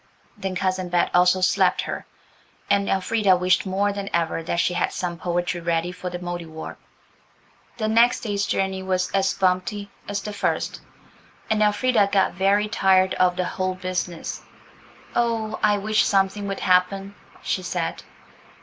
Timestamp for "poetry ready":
5.19-5.91